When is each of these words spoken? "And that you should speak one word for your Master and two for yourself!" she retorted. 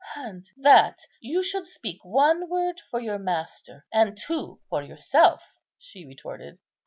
"And 0.15 0.49
that 0.57 0.97
you 1.19 1.43
should 1.43 1.67
speak 1.67 2.03
one 2.03 2.49
word 2.49 2.81
for 2.89 2.99
your 2.99 3.19
Master 3.19 3.85
and 3.93 4.17
two 4.17 4.59
for 4.67 4.81
yourself!" 4.81 5.53
she 5.77 6.07
retorted. 6.07 6.57